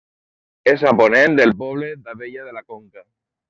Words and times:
És 0.73 0.85
a 0.91 0.93
ponent 1.01 1.37
del 1.41 1.55
poble 1.61 1.93
d'Abella 2.09 2.47
de 2.51 2.57
la 2.59 2.69
Conca. 2.75 3.09